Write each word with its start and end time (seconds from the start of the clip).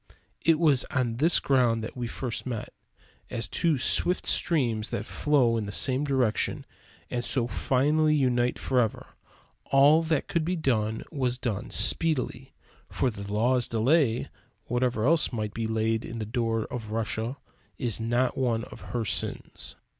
It 0.43 0.57
was 0.57 0.83
on 0.85 1.17
this 1.17 1.39
ground 1.39 1.83
that 1.83 1.95
we 1.95 2.07
first 2.07 2.47
met; 2.47 2.73
as 3.29 3.47
two 3.47 3.77
swift 3.77 4.25
streams 4.25 4.89
that 4.89 5.05
flow 5.05 5.57
in 5.57 5.67
the 5.67 5.71
same 5.71 6.05
direction 6.05 6.65
and 7.11 7.23
so 7.23 7.45
finally 7.45 8.15
unite 8.15 8.57
forever. 8.57 9.09
All 9.65 10.01
that 10.01 10.27
could 10.27 10.43
be 10.43 10.55
done 10.55 11.03
was 11.11 11.37
done 11.37 11.69
speedily; 11.69 12.55
for 12.89 13.11
"the 13.11 13.31
law's 13.31 13.67
delay," 13.67 14.27
whatever 14.65 15.05
else 15.05 15.31
must 15.31 15.53
be 15.53 15.67
laid 15.67 16.01
to 16.01 16.13
the 16.15 16.25
door 16.25 16.63
of 16.71 16.89
Russia, 16.89 17.37
is 17.77 17.99
not 17.99 18.35
one 18.35 18.63
of 18.63 18.81
her 18.95 19.05
sins. 19.05 19.75